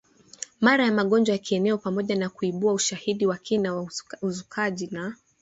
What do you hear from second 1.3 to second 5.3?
ya kieneo pamoja na kuibua ushahidi wa kina wa uzukaji na